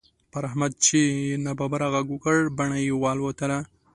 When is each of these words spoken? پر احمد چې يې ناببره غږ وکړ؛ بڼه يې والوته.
پر 0.31 0.43
احمد 0.49 0.71
چې 0.85 0.99
يې 1.27 1.41
ناببره 1.45 1.87
غږ 1.93 2.07
وکړ؛ 2.11 2.37
بڼه 2.57 2.77
يې 2.85 2.93
والوته. 3.03 3.47